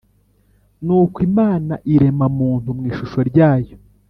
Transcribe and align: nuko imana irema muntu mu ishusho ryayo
nuko 0.85 1.17
imana 1.29 1.73
irema 1.93 2.27
muntu 2.39 2.67
mu 2.77 2.83
ishusho 2.91 3.19
ryayo 3.29 3.75